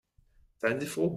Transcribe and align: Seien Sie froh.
Seien 0.57 0.79
Sie 0.79 0.87
froh. 0.87 1.09